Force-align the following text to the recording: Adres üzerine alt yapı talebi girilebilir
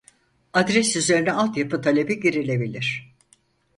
Adres 0.53 0.95
üzerine 0.95 1.31
alt 1.33 1.57
yapı 1.57 1.81
talebi 1.81 2.19
girilebilir 2.19 3.15